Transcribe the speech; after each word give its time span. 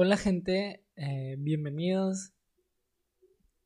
Hola 0.00 0.16
gente, 0.16 0.84
eh, 0.94 1.34
bienvenidos. 1.40 2.30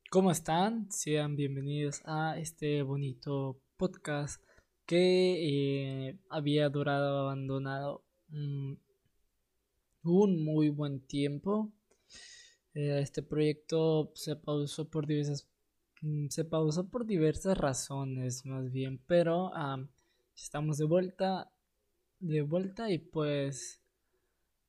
¿Cómo 0.09 0.31
están? 0.31 0.91
Sean 0.91 1.35
bienvenidos 1.35 2.01
a 2.05 2.39
este 2.39 2.81
bonito 2.81 3.61
podcast 3.77 4.43
que 4.87 6.07
eh, 6.07 6.17
había 6.31 6.69
durado 6.69 7.19
abandonado 7.19 8.03
un 8.31 8.79
muy 10.43 10.69
buen 10.69 11.01
tiempo. 11.05 11.71
Eh, 12.73 12.99
este 12.99 13.21
proyecto 13.21 14.11
se 14.15 14.35
pausó 14.35 14.89
por 14.89 15.05
diversas 15.05 15.47
mm, 16.01 16.29
se 16.29 16.45
pausó 16.45 16.89
por 16.89 17.05
diversas 17.05 17.55
razones 17.55 18.43
más 18.43 18.71
bien, 18.71 18.97
pero 19.05 19.51
estamos 20.35 20.79
de 20.79 20.85
vuelta 20.85 21.51
de 22.19 22.41
vuelta 22.41 22.89
y 22.89 22.97
pues 22.97 23.83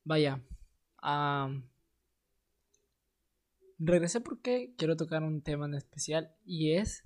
vaya 0.03 0.43
regresé 3.79 4.21
porque 4.21 4.73
quiero 4.77 4.95
tocar 4.95 5.23
un 5.23 5.41
tema 5.41 5.65
en 5.65 5.75
especial 5.75 6.35
y 6.45 6.71
es 6.71 7.05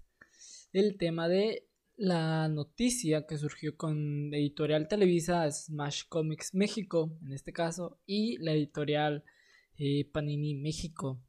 el 0.73 0.97
tema 0.97 1.27
de 1.27 1.67
la 1.97 2.47
noticia 2.47 3.27
que 3.27 3.37
surgió 3.37 3.75
con 3.75 4.33
editorial 4.33 4.87
Televisa, 4.87 5.51
Smash 5.51 6.03
Comics 6.07 6.53
México 6.53 7.17
en 7.25 7.33
este 7.33 7.51
caso, 7.51 7.99
y 8.05 8.37
la 8.37 8.53
editorial 8.53 9.25
eh, 9.77 10.05
Panini 10.11 10.55
México. 10.55 11.21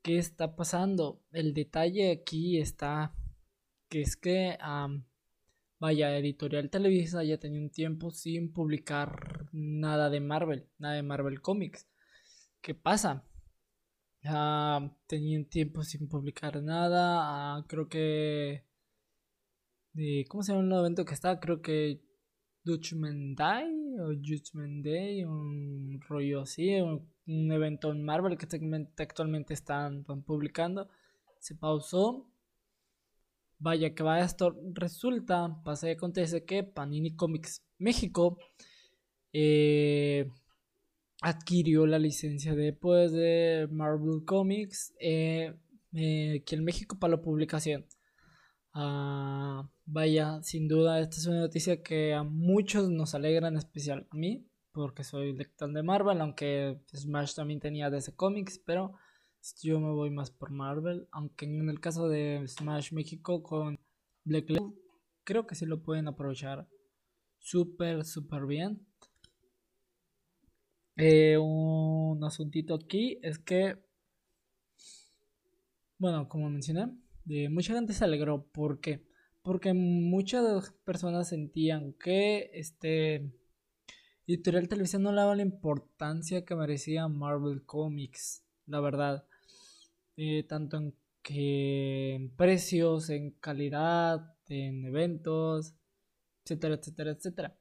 ¿Qué 0.00 0.16
está 0.16 0.56
pasando? 0.56 1.20
El 1.32 1.52
detalle 1.52 2.10
aquí 2.10 2.58
está 2.58 3.14
que 3.88 4.02
es 4.02 4.16
que, 4.16 4.56
vaya, 5.78 6.16
editorial 6.16 6.70
Televisa 6.70 7.24
ya 7.24 7.38
tenía 7.38 7.60
un 7.60 7.70
tiempo 7.70 8.10
sin 8.10 8.52
publicar 8.52 9.48
nada 9.52 10.10
de 10.10 10.20
Marvel, 10.20 10.68
nada 10.78 10.94
de 10.94 11.02
Marvel 11.02 11.40
Comics. 11.40 11.86
¿Qué 12.60 12.74
pasa? 12.74 13.24
Ah, 14.24 14.90
tenía 15.06 15.38
un 15.38 15.48
tiempo 15.48 15.82
sin 15.82 16.08
publicar 16.08 16.62
nada. 16.62 17.56
Ah, 17.56 17.64
creo 17.68 17.88
que. 17.88 18.64
¿Cómo 20.28 20.42
se 20.42 20.52
llama 20.52 20.64
el 20.64 20.80
evento 20.80 21.04
que 21.04 21.14
está? 21.14 21.40
Creo 21.40 21.60
que 21.60 22.00
Dutchman 22.64 23.34
Day 23.34 23.98
o 24.00 24.08
Judgment 24.08 24.84
Day, 24.84 25.24
un 25.24 26.00
rollo 26.08 26.42
así, 26.42 26.74
un, 26.80 27.52
evento 27.52 27.90
en 27.90 28.04
Marvel 28.04 28.36
que 28.36 28.46
actualmente 28.98 29.54
están, 29.54 30.04
publicando. 30.04 30.88
Se 31.40 31.54
pausó. 31.54 32.30
Vaya 33.58 33.94
que 33.94 34.02
vaya 34.02 34.24
esto. 34.24 34.56
Resulta, 34.74 35.60
pasa 35.64 35.88
y 35.88 35.92
acontece 35.92 36.44
que 36.44 36.62
Panini 36.62 37.16
Comics 37.16 37.64
México 37.78 38.38
eh, 39.32 40.30
adquirió 41.20 41.86
la 41.86 41.98
licencia 41.98 42.54
después 42.54 43.12
de 43.12 43.68
Marvel 43.70 44.24
Comics 44.24 44.94
eh, 45.00 45.54
eh, 45.92 46.40
aquí 46.42 46.54
en 46.54 46.64
México 46.64 46.98
para 46.98 47.16
la 47.16 47.22
publicación. 47.22 47.86
Ah, 48.72 49.68
vaya, 49.86 50.42
sin 50.42 50.68
duda, 50.68 51.00
esta 51.00 51.16
es 51.16 51.26
una 51.26 51.40
noticia 51.40 51.82
que 51.82 52.14
a 52.14 52.22
muchos 52.22 52.90
nos 52.90 53.14
alegra, 53.14 53.48
en 53.48 53.56
especial 53.56 54.06
a 54.10 54.16
mí, 54.16 54.46
porque 54.72 55.02
soy 55.02 55.32
lector 55.32 55.72
de 55.72 55.82
Marvel, 55.82 56.20
aunque 56.20 56.80
Smash 56.94 57.34
también 57.34 57.60
tenía 57.60 57.90
DC 57.90 58.14
Comics, 58.14 58.58
pero 58.58 58.92
yo 59.62 59.80
me 59.80 59.90
voy 59.90 60.10
más 60.10 60.30
por 60.30 60.50
Marvel, 60.50 61.08
aunque 61.10 61.46
en 61.46 61.68
el 61.68 61.80
caso 61.80 62.08
de 62.08 62.44
Smash 62.46 62.92
México 62.92 63.42
con 63.42 63.78
Black 64.24 64.50
Label, 64.50 64.74
creo 65.24 65.46
que 65.46 65.54
sí 65.54 65.66
lo 65.66 65.82
pueden 65.82 66.06
aprovechar 66.08 66.68
súper, 67.38 68.04
súper 68.04 68.46
bien. 68.46 68.86
Eh, 71.00 71.38
un 71.38 72.22
asuntito 72.24 72.74
aquí 72.74 73.20
es 73.22 73.38
que, 73.38 73.78
bueno, 75.98 76.28
como 76.28 76.50
mencioné, 76.50 76.88
mucha 77.50 77.74
gente 77.74 77.92
se 77.92 78.04
alegró. 78.04 78.46
¿Por 78.46 78.80
qué? 78.80 79.06
Porque 79.42 79.72
muchas 79.74 80.72
personas 80.84 81.28
sentían 81.28 81.92
que 81.94 82.50
este 82.52 83.32
editorial 84.26 84.68
televisión 84.68 85.02
no 85.02 85.12
le 85.12 85.18
daba 85.18 85.36
la 85.36 85.42
importancia 85.42 86.44
que 86.44 86.56
merecía 86.56 87.08
Marvel 87.08 87.64
Comics, 87.64 88.44
la 88.66 88.80
verdad. 88.80 89.24
Eh, 90.16 90.44
tanto 90.48 90.78
en, 90.78 90.94
que 91.22 92.14
en 92.16 92.30
precios, 92.36 93.10
en 93.10 93.32
calidad, 93.32 94.36
en 94.48 94.84
eventos, 94.84 95.74
etcétera, 96.44 96.74
etcétera, 96.76 97.12
etcétera 97.12 97.57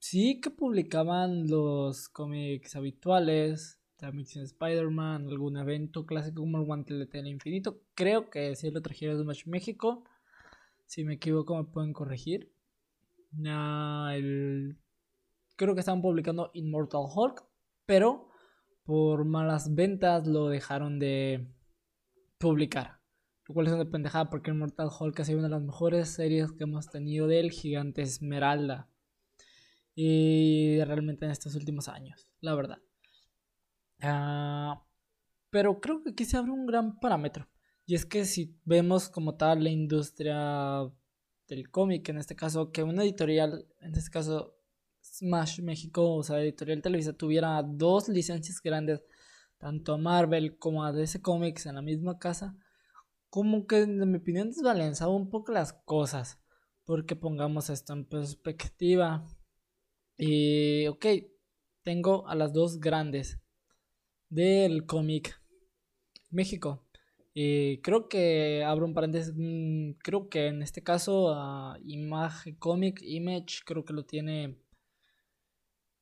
sí 0.00 0.40
que 0.40 0.50
publicaban 0.50 1.46
los 1.46 2.08
cómics 2.08 2.74
habituales, 2.74 3.78
también 3.96 4.26
Spider-Man, 4.26 5.28
algún 5.28 5.58
evento 5.58 6.06
clásico 6.06 6.40
como 6.40 6.58
el 6.58 6.64
Guantelete 6.64 7.18
del 7.18 7.28
Infinito. 7.28 7.82
Creo 7.94 8.30
que 8.30 8.56
sí 8.56 8.70
lo 8.70 8.80
trajeron 8.82 9.18
de 9.18 9.24
Match 9.24 9.46
México. 9.46 10.04
Si 10.86 11.04
me 11.04 11.14
equivoco 11.14 11.56
me 11.56 11.64
pueden 11.64 11.92
corregir. 11.92 12.50
Creo 15.56 15.74
que 15.74 15.80
estaban 15.80 16.02
publicando 16.02 16.50
Immortal 16.54 17.04
Hulk, 17.14 17.44
pero 17.84 18.30
por 18.84 19.26
malas 19.26 19.74
ventas 19.74 20.26
lo 20.26 20.48
dejaron 20.48 20.98
de 20.98 21.46
publicar. 22.38 23.00
Lo 23.46 23.54
cual 23.54 23.66
es 23.66 23.74
una 23.74 23.90
pendejada 23.90 24.30
porque 24.30 24.50
Immortal 24.50 24.88
Hulk 24.98 25.20
ha 25.20 25.24
sido 25.24 25.40
una 25.40 25.48
de 25.48 25.54
las 25.56 25.62
mejores 25.62 26.08
series 26.08 26.52
que 26.52 26.64
hemos 26.64 26.88
tenido 26.88 27.26
del 27.26 27.50
gigante 27.50 28.00
Esmeralda 28.00 28.88
y 30.02 30.82
realmente 30.82 31.26
en 31.26 31.30
estos 31.30 31.54
últimos 31.56 31.86
años, 31.86 32.26
la 32.40 32.54
verdad. 32.54 32.78
Ah, 34.00 34.82
pero 35.50 35.78
creo 35.78 36.02
que 36.02 36.12
aquí 36.12 36.24
se 36.24 36.38
abre 36.38 36.52
un 36.52 36.64
gran 36.64 36.98
parámetro. 36.98 37.46
Y 37.84 37.96
es 37.96 38.06
que 38.06 38.24
si 38.24 38.58
vemos 38.64 39.10
como 39.10 39.36
tal 39.36 39.62
la 39.62 39.68
industria 39.68 40.90
del 41.48 41.70
cómic, 41.70 42.08
en 42.08 42.16
este 42.16 42.34
caso, 42.34 42.72
que 42.72 42.82
una 42.82 43.02
editorial, 43.02 43.68
en 43.80 43.94
este 43.94 44.10
caso 44.10 44.56
Smash 45.02 45.60
México, 45.60 46.14
o 46.14 46.22
sea, 46.22 46.40
editorial 46.40 46.80
Televisa, 46.80 47.12
tuviera 47.12 47.62
dos 47.62 48.08
licencias 48.08 48.62
grandes, 48.62 49.02
tanto 49.58 49.92
a 49.92 49.98
Marvel 49.98 50.56
como 50.56 50.82
a 50.82 50.92
DC 50.92 51.20
Comics 51.20 51.66
en 51.66 51.74
la 51.74 51.82
misma 51.82 52.18
casa, 52.18 52.56
como 53.28 53.66
que 53.66 53.82
en 53.82 54.10
mi 54.10 54.16
opinión 54.16 54.48
desbalanceaba 54.48 55.14
un 55.14 55.28
poco 55.28 55.52
las 55.52 55.74
cosas. 55.74 56.40
Porque 56.84 57.16
pongamos 57.16 57.68
esto 57.68 57.92
en 57.92 58.06
perspectiva. 58.06 59.26
Y, 60.22 60.86
ok, 60.86 61.06
tengo 61.82 62.28
a 62.28 62.34
las 62.34 62.52
dos 62.52 62.78
grandes 62.78 63.40
del 64.28 64.84
cómic 64.84 65.40
México. 66.28 66.86
Y 67.32 67.80
creo 67.80 68.06
que 68.06 68.62
abro 68.62 68.84
un 68.84 68.92
paréntesis. 68.92 69.32
Mm, 69.34 69.92
creo 70.02 70.28
que 70.28 70.48
en 70.48 70.62
este 70.62 70.82
caso, 70.82 71.32
uh, 71.32 71.76
Image 71.84 72.58
Comic 72.58 73.00
Image, 73.02 73.60
creo 73.64 73.82
que 73.82 73.94
lo 73.94 74.04
tiene. 74.04 74.58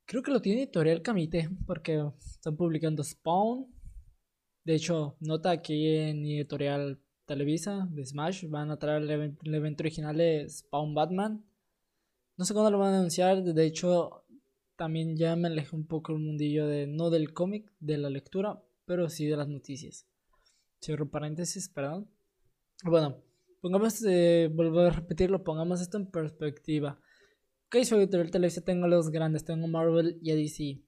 Creo 0.04 0.22
que 0.24 0.32
lo 0.32 0.40
tiene 0.42 0.62
Editorial 0.62 1.00
Camite, 1.02 1.48
porque 1.64 2.02
están 2.18 2.56
publicando 2.56 3.04
Spawn. 3.04 3.66
De 4.64 4.74
hecho, 4.74 5.16
nota 5.20 5.52
aquí 5.52 5.86
en 5.86 6.26
Editorial 6.26 7.00
Televisa 7.24 7.86
de 7.92 8.04
Smash 8.04 8.48
van 8.48 8.72
a 8.72 8.78
traer 8.78 9.02
el 9.02 9.54
evento 9.54 9.82
original 9.84 10.16
de 10.16 10.48
Spawn 10.48 10.94
Batman. 10.94 11.47
No 12.38 12.44
sé 12.44 12.54
cuándo 12.54 12.70
lo 12.70 12.78
van 12.78 12.94
a 12.94 12.98
anunciar. 12.98 13.42
De 13.42 13.66
hecho, 13.66 14.24
también 14.76 15.16
ya 15.16 15.34
me 15.34 15.48
alejé 15.48 15.74
un 15.74 15.88
poco 15.88 16.12
el 16.12 16.20
mundillo 16.20 16.68
de 16.68 16.86
no 16.86 17.10
del 17.10 17.34
cómic, 17.34 17.70
de 17.80 17.98
la 17.98 18.10
lectura, 18.10 18.62
pero 18.84 19.08
sí 19.08 19.26
de 19.26 19.36
las 19.36 19.48
noticias. 19.48 20.06
Cierro 20.80 21.10
paréntesis, 21.10 21.68
perdón. 21.68 22.08
Bueno, 22.84 23.20
pongamos, 23.60 24.04
eh, 24.06 24.48
vuelvo 24.54 24.80
a 24.80 24.90
repetirlo, 24.90 25.42
pongamos 25.42 25.80
esto 25.80 25.98
en 25.98 26.08
perspectiva. 26.12 27.00
Ok, 27.66 27.82
soy 27.82 27.98
editorial 28.04 28.30
televisión, 28.30 28.64
tengo 28.64 28.86
los 28.86 29.10
grandes, 29.10 29.44
tengo 29.44 29.66
Marvel 29.66 30.16
y 30.22 30.30
DC. 30.30 30.80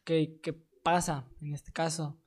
Ok, 0.00 0.40
¿qué 0.42 0.60
pasa 0.82 1.30
en 1.40 1.54
este 1.54 1.70
caso? 1.70 2.20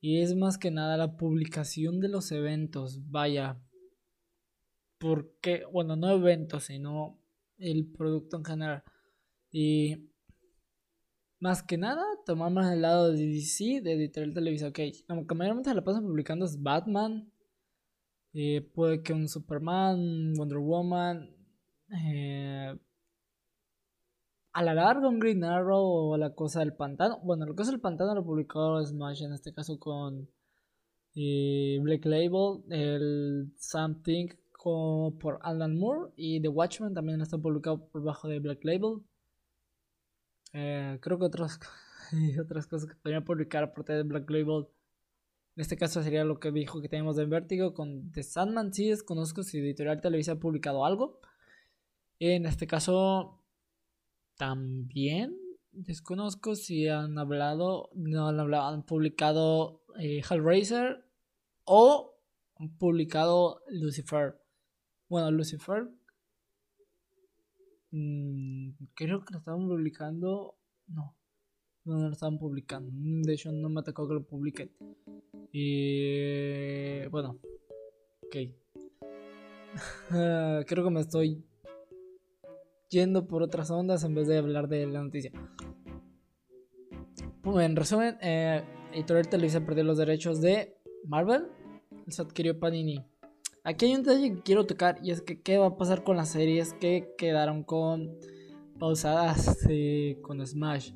Y 0.00 0.20
es 0.20 0.34
más 0.34 0.58
que 0.58 0.72
nada 0.72 0.96
la 0.96 1.16
publicación 1.16 2.00
de 2.00 2.08
los 2.08 2.32
eventos, 2.32 3.08
vaya. 3.08 3.62
Porque, 4.98 5.64
bueno, 5.72 5.94
no 5.94 6.10
eventos, 6.10 6.64
sino 6.64 7.20
el 7.58 7.90
producto 7.92 8.36
en 8.36 8.44
general. 8.44 8.82
Y 9.50 10.10
más 11.40 11.62
que 11.62 11.78
nada, 11.78 12.02
tomamos 12.26 12.66
el 12.66 12.82
lado 12.82 13.12
de 13.12 13.26
DC, 13.26 13.80
de 13.82 13.92
Editorial 13.92 14.34
Televisa. 14.34 14.68
Ok, 14.68 14.74
que 14.74 15.34
mayormente 15.34 15.70
se 15.70 15.76
la 15.76 15.84
pasan 15.84 16.04
publicando 16.04 16.46
es 16.46 16.60
Batman. 16.60 17.32
Eh, 18.32 18.62
puede 18.74 19.02
que 19.02 19.12
un 19.12 19.28
Superman, 19.28 20.34
Wonder 20.36 20.58
Woman. 20.58 21.30
Eh, 22.04 22.76
a 24.52 24.62
la 24.62 24.74
larga, 24.74 25.08
un 25.08 25.20
Green 25.20 25.44
Arrow 25.44 25.84
o 25.84 26.16
la 26.16 26.34
cosa 26.34 26.60
del 26.60 26.74
pantano. 26.74 27.20
Bueno, 27.22 27.46
la 27.46 27.54
cosa 27.54 27.70
del 27.70 27.80
pantano 27.80 28.14
lo 28.14 28.24
publicó 28.24 28.84
Smash 28.84 29.22
en 29.22 29.32
este 29.32 29.52
caso 29.52 29.78
con 29.78 30.28
eh, 31.14 31.78
Black 31.80 32.04
Label, 32.04 32.64
el 32.70 33.52
Something 33.56 34.28
por 34.62 35.38
Alan 35.42 35.78
Moore 35.78 36.12
y 36.16 36.40
The 36.40 36.48
Watchmen 36.48 36.94
también 36.94 37.20
está 37.20 37.38
publicado 37.38 37.88
por 37.88 38.02
bajo 38.02 38.28
de 38.28 38.40
Black 38.40 38.64
Label. 38.64 39.02
Eh, 40.52 40.98
creo 41.00 41.18
que 41.18 41.24
otros 41.24 41.60
y 42.12 42.38
otras 42.38 42.66
cosas 42.66 42.88
que 42.88 42.96
podrían 42.96 43.24
publicar 43.24 43.64
aparte 43.64 43.92
de 43.92 44.02
Black 44.02 44.28
Label. 44.30 44.66
En 45.56 45.62
este 45.62 45.76
caso 45.76 46.02
sería 46.02 46.24
lo 46.24 46.38
que 46.38 46.52
dijo 46.52 46.80
que 46.80 46.88
tenemos 46.88 47.16
de 47.16 47.26
Vertigo 47.26 47.74
con 47.74 48.12
The 48.12 48.22
Sandman. 48.22 48.72
Sí, 48.72 48.88
desconozco 48.88 49.42
si 49.42 49.58
Editorial 49.58 50.00
Televisa 50.00 50.32
ha 50.32 50.40
publicado 50.40 50.84
algo. 50.84 51.20
En 52.20 52.46
este 52.46 52.66
caso, 52.66 53.40
también 54.36 55.36
desconozco 55.72 56.54
si 56.54 56.88
han 56.88 57.18
hablado, 57.18 57.90
no 57.94 58.28
han 58.28 58.40
hablado, 58.40 58.68
han 58.68 58.84
publicado 58.84 59.82
eh, 59.98 60.22
Hellraiser 60.28 61.04
o 61.64 62.16
han 62.56 62.76
publicado 62.76 63.62
Lucifer. 63.68 64.36
Bueno, 65.08 65.30
Lucifer 65.30 65.88
Mm, 67.90 68.70
creo 68.94 69.24
que 69.24 69.32
lo 69.32 69.38
estaban 69.38 69.66
publicando. 69.66 70.56
No, 70.88 71.16
no, 71.84 72.08
lo 72.08 72.12
estaban 72.12 72.38
publicando. 72.38 72.90
Mm, 72.92 73.22
de 73.22 73.34
hecho, 73.34 73.52
no 73.52 73.68
me 73.68 73.80
atacó 73.80 74.06
que 74.08 74.14
lo 74.14 74.22
publiquen. 74.24 74.70
Y 75.52 77.06
bueno, 77.06 77.38
ok. 78.26 78.36
creo 80.66 80.84
que 80.84 80.90
me 80.90 81.00
estoy 81.00 81.44
yendo 82.90 83.26
por 83.26 83.42
otras 83.42 83.70
ondas 83.70 84.04
en 84.04 84.14
vez 84.14 84.28
de 84.28 84.38
hablar 84.38 84.68
de 84.68 84.86
la 84.86 85.02
noticia. 85.02 85.32
en 87.44 87.76
resumen, 87.76 88.18
eh, 88.20 88.62
Editorial 88.92 89.28
Televisa 89.28 89.64
perdió 89.64 89.84
los 89.84 89.98
derechos 89.98 90.40
de 90.40 90.76
Marvel. 91.04 91.48
Se 92.08 92.22
adquirió 92.22 92.58
Panini. 92.58 93.04
Aquí 93.68 93.84
hay 93.84 93.96
un 93.96 94.02
detalle 94.02 94.34
que 94.34 94.40
quiero 94.40 94.64
tocar 94.64 94.98
y 95.02 95.10
es 95.10 95.20
que 95.20 95.42
qué 95.42 95.58
va 95.58 95.66
a 95.66 95.76
pasar 95.76 96.02
con 96.02 96.16
las 96.16 96.30
series 96.30 96.72
que 96.72 97.12
quedaron 97.18 97.64
con 97.64 98.16
pausadas 98.78 99.58
eh, 99.68 100.16
con 100.22 100.40
Smash. 100.46 100.92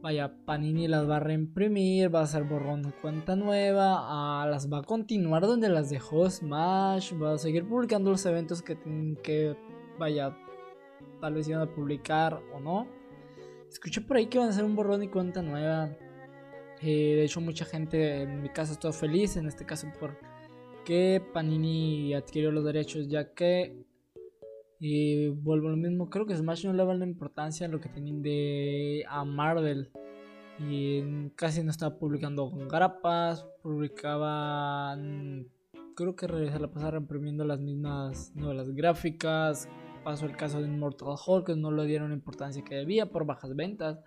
Vaya, 0.00 0.32
Panini 0.44 0.86
las 0.86 1.10
va 1.10 1.16
a 1.16 1.20
reimprimir, 1.20 2.14
va 2.14 2.20
a 2.20 2.22
hacer 2.22 2.44
borrón 2.44 2.82
de 2.82 2.92
cuenta 2.92 3.34
nueva, 3.34 3.96
ah, 3.98 4.46
las 4.46 4.72
va 4.72 4.78
a 4.78 4.82
continuar 4.84 5.42
donde 5.42 5.68
las 5.68 5.90
dejó 5.90 6.30
Smash, 6.30 7.20
va 7.20 7.32
a 7.32 7.38
seguir 7.38 7.66
publicando 7.66 8.12
los 8.12 8.24
eventos 8.26 8.62
que 8.62 8.76
tienen 8.76 9.16
que, 9.16 9.56
vaya, 9.98 10.38
tal 11.20 11.34
vez 11.34 11.48
iban 11.48 11.62
a 11.62 11.74
publicar 11.74 12.40
o 12.54 12.60
no. 12.60 12.86
Escuché 13.68 14.02
por 14.02 14.18
ahí 14.18 14.26
que 14.26 14.38
van 14.38 14.46
a 14.46 14.50
hacer 14.50 14.62
un 14.62 14.76
borrón 14.76 15.00
de 15.00 15.10
cuenta 15.10 15.42
nueva. 15.42 15.90
Eh, 16.80 17.16
de 17.16 17.24
hecho, 17.24 17.40
mucha 17.40 17.64
gente 17.64 18.22
en 18.22 18.40
mi 18.40 18.50
caso 18.50 18.74
está 18.74 18.92
feliz, 18.92 19.36
en 19.36 19.48
este 19.48 19.66
caso 19.66 19.88
por 19.98 20.27
que 20.88 21.22
Panini 21.34 22.14
adquirió 22.14 22.50
los 22.50 22.64
derechos, 22.64 23.08
ya 23.08 23.34
que, 23.34 23.84
y 24.80 25.28
vuelvo 25.28 25.68
a 25.68 25.72
lo 25.72 25.76
mismo, 25.76 26.08
creo 26.08 26.24
que 26.24 26.34
Smash 26.34 26.64
no 26.64 26.72
le 26.72 26.82
da 26.82 26.94
la 26.94 27.04
importancia 27.04 27.66
a 27.66 27.68
lo 27.68 27.78
que 27.78 27.90
tenían 27.90 28.22
de 28.22 29.04
a 29.06 29.22
Marvel. 29.26 29.90
Y 30.58 31.28
casi 31.36 31.62
no 31.62 31.70
estaba 31.70 31.98
publicando 31.98 32.50
con 32.50 32.68
grapas, 32.68 33.44
publicaban, 33.62 35.48
creo 35.94 36.16
que 36.16 36.26
se 36.26 36.58
la 36.58 36.70
pasaron 36.70 37.02
imprimiendo 37.02 37.44
las 37.44 37.60
mismas 37.60 38.34
novelas 38.34 38.70
gráficas. 38.70 39.68
Pasó 40.02 40.24
el 40.24 40.36
caso 40.36 40.62
de 40.62 40.68
Immortal 40.68 41.16
Hulk, 41.26 41.48
que 41.48 41.54
no 41.54 41.70
le 41.70 41.84
dieron 41.84 42.08
la 42.08 42.16
importancia 42.16 42.64
que 42.64 42.76
debía 42.76 43.10
por 43.10 43.26
bajas 43.26 43.54
ventas. 43.54 43.98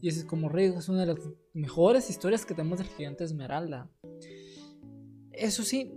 Y 0.00 0.08
ese 0.08 0.18
es 0.18 0.24
como 0.24 0.48
Rey, 0.48 0.66
es 0.76 0.88
una 0.88 1.02
de 1.06 1.14
las 1.14 1.30
mejores 1.52 2.10
historias 2.10 2.44
que 2.44 2.54
tenemos 2.54 2.78
del 2.78 2.88
Gigante 2.88 3.22
Esmeralda. 3.22 3.88
Eso 5.42 5.64
sí, 5.64 5.92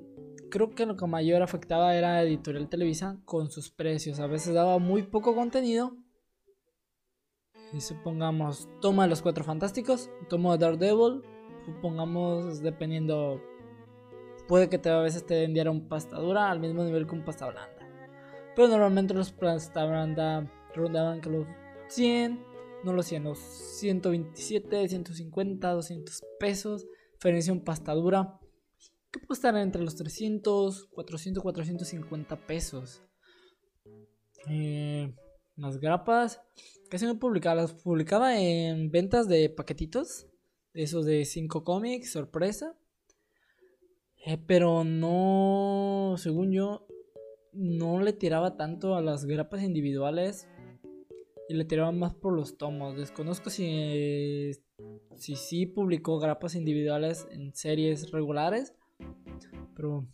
creo 0.49 0.71
que 0.71 0.87
lo 0.87 0.97
que 0.97 1.05
mayor 1.05 1.43
afectaba 1.43 1.95
era 1.95 2.19
Editorial 2.23 2.67
Televisa 2.67 3.19
con 3.25 3.51
sus 3.51 3.69
precios. 3.69 4.19
A 4.19 4.25
veces 4.25 4.55
daba 4.55 4.79
muy 4.79 5.03
poco 5.03 5.35
contenido. 5.35 5.95
Y 7.71 7.79
supongamos, 7.81 8.67
toma 8.81 9.05
los 9.05 9.21
cuatro 9.21 9.43
fantásticos, 9.43 10.09
toma 10.29 10.57
Daredevil, 10.57 11.21
supongamos, 11.63 12.63
dependiendo, 12.63 13.39
puede 14.47 14.67
que 14.67 14.89
a 14.89 15.01
veces 15.01 15.27
te 15.27 15.41
vendiera 15.41 15.69
un 15.69 15.87
pasta 15.89 16.17
dura 16.17 16.49
al 16.49 16.59
mismo 16.59 16.83
nivel 16.83 17.05
que 17.05 17.13
un 17.13 17.23
pasta 17.23 17.47
blanda. 17.47 17.87
Pero 18.55 18.67
normalmente 18.67 19.13
los 19.13 19.31
pasta 19.31 19.85
blanda 19.85 20.51
rondaban 20.73 21.21
que 21.21 21.29
los 21.29 21.45
100, 21.89 22.43
no 22.83 22.93
los 22.93 23.05
100, 23.05 23.23
los 23.25 23.37
127, 23.37 24.89
150, 24.89 25.71
200 25.71 26.23
pesos. 26.39 26.87
Diferencia 27.13 27.53
un 27.53 27.63
pasta 27.63 27.93
dura 27.93 28.39
que 29.19 29.25
puede 29.25 29.37
estar 29.37 29.55
entre 29.55 29.81
los 29.81 29.95
300, 29.95 30.87
400, 30.87 31.41
450 31.41 32.35
pesos. 32.47 33.01
Eh, 34.49 35.13
las 35.55 35.79
grapas 35.79 36.41
casi 36.89 37.05
no 37.05 37.17
publicaba, 37.17 37.55
las 37.55 37.73
publicaba 37.73 38.39
en 38.39 38.91
ventas 38.91 39.27
de 39.27 39.49
paquetitos, 39.49 40.27
de 40.73 40.83
esos 40.83 41.05
de 41.05 41.23
5 41.23 41.63
cómics, 41.63 42.11
sorpresa. 42.11 42.75
Eh, 44.25 44.37
pero 44.45 44.83
no, 44.83 46.15
según 46.17 46.51
yo, 46.51 46.85
no 47.53 48.01
le 48.01 48.11
tiraba 48.11 48.57
tanto 48.57 48.95
a 48.95 49.01
las 49.01 49.25
grapas 49.25 49.63
individuales 49.63 50.49
y 51.47 51.53
le 51.53 51.63
tiraba 51.63 51.93
más 51.93 52.13
por 52.15 52.33
los 52.33 52.57
tomos. 52.57 52.97
Desconozco 52.97 53.49
si, 53.49 54.51
si 55.15 55.35
sí 55.37 55.67
publicó 55.67 56.19
grapas 56.19 56.55
individuales 56.55 57.27
en 57.31 57.55
series 57.55 58.11
regulares 58.11 58.73
pero 59.75 60.07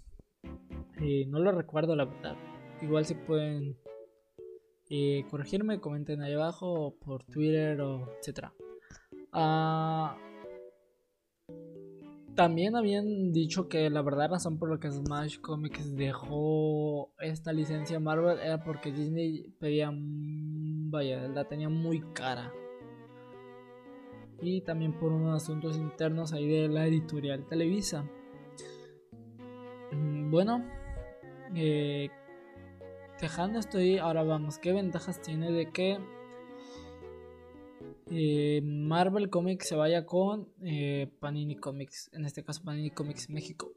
eh, 0.99 1.25
no 1.27 1.39
lo 1.39 1.51
recuerdo 1.51 1.95
la 1.95 2.05
verdad. 2.05 2.35
Igual 2.81 3.05
si 3.05 3.15
pueden 3.15 3.77
eh, 4.89 5.25
corregirme, 5.29 5.79
comenten 5.79 6.21
ahí 6.21 6.33
abajo 6.33 6.95
por 7.05 7.23
Twitter 7.25 7.79
o 7.81 8.09
etcétera. 8.19 8.53
Ah, 9.31 10.17
también 12.35 12.75
habían 12.75 13.33
dicho 13.33 13.67
que 13.67 13.89
la 13.89 14.01
verdad 14.01 14.31
razón 14.31 14.57
por 14.57 14.71
la 14.71 14.79
que 14.79 14.89
Smash 14.89 15.39
Comics 15.41 15.95
dejó 15.95 17.13
esta 17.19 17.51
licencia 17.51 17.99
Marvel 17.99 18.39
era 18.39 18.63
porque 18.63 18.91
Disney 18.91 19.53
pedía, 19.59 19.91
vaya, 19.93 21.27
la 21.27 21.45
tenía 21.45 21.69
muy 21.69 22.01
cara. 22.13 22.51
Y 24.41 24.61
también 24.61 24.97
por 24.97 25.11
unos 25.11 25.43
asuntos 25.43 25.77
internos 25.77 26.33
ahí 26.33 26.47
de 26.47 26.67
la 26.67 26.87
editorial 26.87 27.45
Televisa. 27.47 28.09
Mm, 29.91 30.31
bueno, 30.31 30.65
eh, 31.55 32.09
dejando 33.19 33.59
esto 33.59 33.77
ahí, 33.77 33.97
ahora 33.97 34.23
vamos. 34.23 34.57
¿Qué 34.57 34.71
ventajas 34.71 35.21
tiene 35.21 35.51
de 35.51 35.71
que 35.71 35.99
eh, 38.09 38.61
Marvel 38.63 39.29
Comics 39.29 39.67
se 39.67 39.75
vaya 39.75 40.05
con 40.05 40.49
eh, 40.63 41.11
Panini 41.19 41.55
Comics? 41.55 42.09
En 42.13 42.25
este 42.25 42.43
caso, 42.43 42.63
Panini 42.63 42.91
Comics 42.91 43.29
México. 43.29 43.73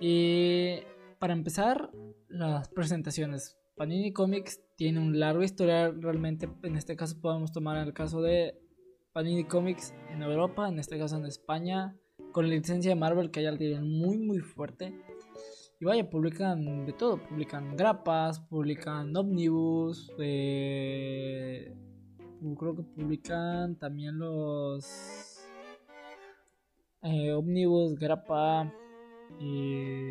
Y 0.00 0.78
para 1.18 1.32
empezar, 1.32 1.90
las 2.28 2.68
presentaciones. 2.68 3.56
Panini 3.76 4.12
Comics 4.12 4.60
tiene 4.76 5.00
un 5.00 5.18
largo 5.18 5.42
historial 5.42 6.02
realmente. 6.02 6.48
En 6.62 6.76
este 6.76 6.96
caso 6.96 7.20
podemos 7.20 7.52
tomar 7.52 7.76
el 7.86 7.92
caso 7.92 8.22
de 8.22 8.58
Panini 9.12 9.44
Comics 9.44 9.94
en 10.10 10.22
Europa, 10.22 10.68
en 10.68 10.78
este 10.78 10.98
caso 10.98 11.16
en 11.16 11.26
España, 11.26 11.94
con 12.36 12.50
la 12.50 12.54
licencia 12.54 12.90
de 12.90 12.96
Marvel 12.96 13.30
que 13.30 13.42
ya 13.42 13.56
tienen 13.56 13.90
muy 13.90 14.18
muy 14.18 14.40
fuerte. 14.40 14.92
Y 15.80 15.86
vaya, 15.86 16.10
publican 16.10 16.84
de 16.84 16.92
todo, 16.92 17.16
publican 17.16 17.74
grapas, 17.78 18.40
publican 18.40 19.16
omnibus, 19.16 20.12
eh, 20.18 21.74
creo 22.58 22.76
que 22.76 22.82
publican 22.82 23.76
también 23.76 24.18
los 24.18 25.48
eh, 27.00 27.32
omnibus, 27.32 27.98
grapa 27.98 28.70
y 29.40 30.10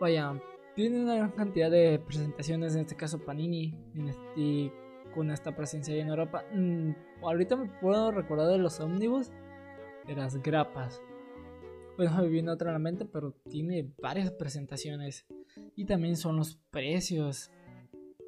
vaya, 0.00 0.40
tienen 0.74 1.02
una 1.02 1.16
gran 1.16 1.32
cantidad 1.32 1.70
de 1.70 1.98
presentaciones, 1.98 2.74
en 2.74 2.80
este 2.80 2.96
caso 2.96 3.18
Panini, 3.18 3.74
con 5.14 5.30
esta 5.30 5.54
presencia 5.54 5.94
en 5.94 6.08
Europa. 6.08 6.42
Mm, 6.54 6.92
ahorita 7.22 7.56
me 7.56 7.68
puedo 7.82 8.12
recordar 8.12 8.48
de 8.48 8.56
los 8.56 8.80
omnibus 8.80 9.30
las 10.16 10.42
grapas. 10.42 11.00
Bueno, 11.96 12.16
me 12.22 12.28
viene 12.28 12.50
otra 12.50 12.70
a 12.70 12.72
la 12.72 12.78
mente, 12.78 13.04
pero 13.04 13.32
tiene 13.50 13.92
varias 14.00 14.30
presentaciones. 14.30 15.26
Y 15.76 15.84
también 15.84 16.16
son 16.16 16.36
los 16.36 16.56
precios. 16.70 17.50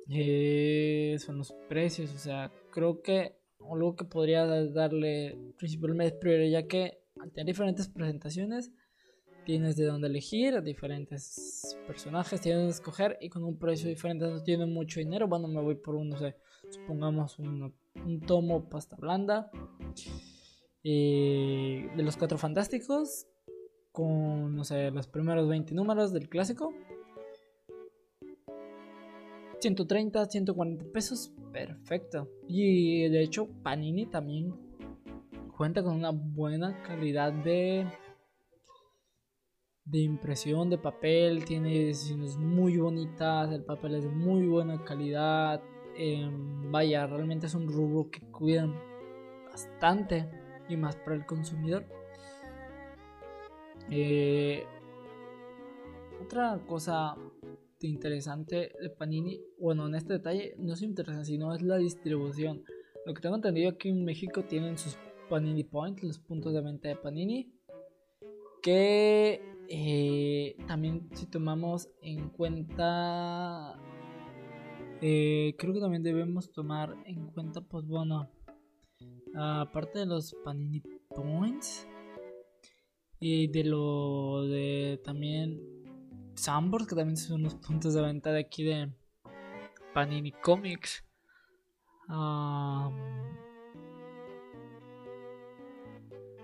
Eh, 0.09 1.17
son 1.19 1.39
los 1.39 1.53
precios. 1.69 2.13
O 2.15 2.19
sea, 2.19 2.51
creo 2.71 3.01
que 3.03 3.39
algo 3.71 3.95
que 3.95 4.05
podría 4.05 4.47
darle 4.47 5.39
principalmente 5.57 6.19
prioridad, 6.19 6.63
ya 6.63 6.67
que 6.67 6.99
tener 7.33 7.47
diferentes 7.47 7.89
presentaciones, 7.89 8.73
tienes 9.45 9.77
de 9.77 9.85
dónde 9.85 10.09
elegir, 10.09 10.63
diferentes 10.63 11.77
personajes 11.87 12.41
tienes 12.41 12.65
que 12.65 12.71
escoger 12.71 13.19
y 13.21 13.29
con 13.29 13.45
un 13.45 13.59
precio 13.59 13.89
diferente 13.89 14.27
no 14.27 14.43
tiene 14.43 14.67
mucho 14.67 15.01
dinero. 15.01 15.29
Bueno, 15.29 15.49
me 15.49 15.61
voy 15.61 15.77
por 15.77 15.95
uno, 15.95 16.17
no 16.19 16.35
supongamos 16.71 17.39
un, 17.39 17.75
un 17.95 18.21
tomo 18.21 18.69
pasta 18.69 18.97
blanda 18.97 19.51
de 20.83 22.03
los 22.03 22.17
Cuatro 22.17 22.39
Fantásticos, 22.39 23.27
con, 23.93 24.55
no 24.55 24.65
sé, 24.65 24.91
los 24.91 25.07
primeros 25.07 25.49
20 25.49 25.75
números 25.75 26.13
del 26.13 26.29
clásico. 26.29 26.73
130, 29.61 30.25
140 30.25 30.85
pesos, 30.93 31.33
perfecto. 31.53 32.29
Y 32.49 33.09
de 33.09 33.23
hecho, 33.23 33.49
Panini 33.63 34.07
también 34.07 34.55
cuenta 35.57 35.83
con 35.83 35.97
una 35.97 36.11
buena 36.11 36.83
calidad 36.83 37.33
de 37.33 37.87
de 39.91 39.99
impresión 39.99 40.71
de 40.71 40.79
papel, 40.79 41.45
tiene 41.45 41.75
ediciones 41.75 42.37
muy 42.37 42.77
bonitas, 42.77 43.51
el 43.51 43.65
papel 43.65 43.97
es 43.97 44.05
de 44.05 44.11
muy 44.11 44.47
buena 44.47 44.85
calidad. 44.85 45.61
Em, 45.97 46.71
vaya, 46.71 47.07
realmente 47.07 47.47
es 47.47 47.55
un 47.55 47.67
rubro 47.67 48.09
que 48.09 48.21
cuidan 48.31 48.75
bastante 49.51 50.29
y 50.73 50.77
más 50.77 50.97
para 50.97 51.17
el 51.17 51.27
consumidor. 51.27 51.85
Eh, 53.91 54.65
otra 56.23 56.61
cosa 56.67 57.17
interesante 57.81 58.73
de 58.81 58.91
Panini, 58.91 59.41
bueno, 59.59 59.87
en 59.87 59.95
este 59.95 60.15
detalle 60.15 60.55
no 60.59 60.75
es 60.75 60.83
interesante, 60.83 61.27
sino 61.27 61.55
es 61.55 61.63
la 61.63 61.79
distribución. 61.79 62.63
Lo 63.07 63.15
que 63.15 63.23
tengo 63.23 63.37
entendido 63.37 63.71
aquí 63.71 63.89
en 63.89 64.05
México 64.05 64.45
tienen 64.45 64.77
sus 64.77 64.99
Panini 65.29 65.65
Points, 65.65 66.03
los 66.03 66.19
puntos 66.19 66.53
de 66.53 66.61
venta 66.61 66.89
de 66.89 66.97
Panini, 66.97 67.53
que 68.63 69.41
eh, 69.69 70.57
también 70.67 71.09
si 71.15 71.27
tomamos 71.27 71.89
en 72.03 72.29
cuenta, 72.31 73.81
eh, 75.01 75.55
creo 75.59 75.73
que 75.73 75.81
también 75.81 76.03
debemos 76.03 76.53
tomar 76.53 76.97
en 77.07 77.29
cuenta, 77.29 77.63
pues 77.63 77.87
bueno, 77.87 78.31
aparte 79.35 80.01
de 80.01 80.07
los 80.07 80.35
Panini 80.45 80.83
Points 81.09 81.87
y 83.19 83.49
de 83.49 83.65
lo 83.65 84.43
de 84.43 85.01
también 85.05 85.61
Sambors, 86.35 86.87
que 86.87 86.97
también 86.97 87.17
son 87.17 87.43
los 87.43 87.55
puntos 87.55 87.95
de 87.95 88.03
venta 88.03 88.33
de 88.33 88.41
aquí 88.41 88.65
de 88.65 88.93
Panini 89.93 90.33
Comics. 90.33 91.05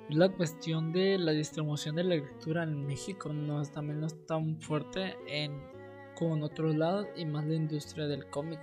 la 0.09 0.29
cuestión 0.29 0.93
de 0.93 1.19
la 1.19 1.33
distribución 1.33 1.97
de 1.97 2.05
la 2.05 2.15
lectura 2.17 2.63
en 2.63 2.87
México 2.87 3.33
no 3.33 3.61
es, 3.61 3.73
también 3.73 4.01
no 4.01 4.07
es 4.07 4.27
tan 4.27 4.61
fuerte 4.61 5.17
en, 5.27 5.61
como 6.15 6.37
en 6.37 6.45
otros 6.45 6.77
lados 6.77 7.09
y 7.17 7.25
más 7.25 7.45
la 7.47 7.55
industria 7.55 8.07
del 8.07 8.29
cómic. 8.31 8.61